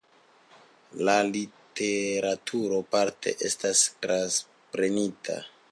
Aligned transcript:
La 1.09 1.15
literaturo 1.35 2.81
parte 2.95 3.35
estas 3.51 3.87
transprenita. 4.07 5.43